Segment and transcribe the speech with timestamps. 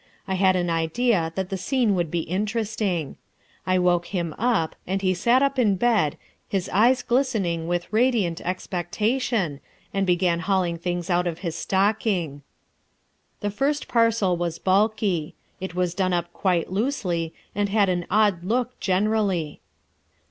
[0.27, 3.17] I had an idea that the scene would be interesting.
[3.67, 6.17] I woke him up and he sat up in bed,
[6.49, 9.59] his eyes glistening with radiant expectation,
[9.93, 12.41] and began hauling things out of his stocking.
[13.41, 18.43] The first parcel was bulky; it was done up quite loosely and had an odd
[18.43, 19.61] look generally.